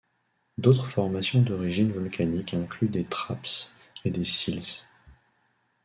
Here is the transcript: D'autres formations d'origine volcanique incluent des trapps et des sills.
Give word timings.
D'autres 0.57 0.87
formations 0.87 1.43
d'origine 1.43 1.91
volcanique 1.91 2.55
incluent 2.55 2.89
des 2.89 3.03
trapps 3.05 3.75
et 4.03 4.09
des 4.09 4.23
sills. 4.23 4.79